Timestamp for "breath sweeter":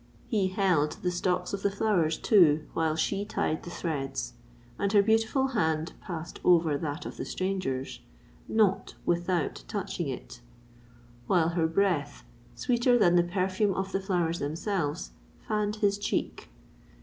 11.67-12.97